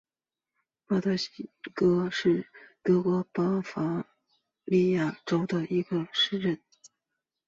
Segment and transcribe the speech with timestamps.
[0.87, 2.49] 巴德菲辛格是
[2.81, 4.07] 德国巴伐
[4.65, 6.59] 利亚州的一个市镇。